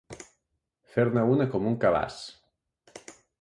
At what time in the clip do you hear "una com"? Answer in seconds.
1.33-1.67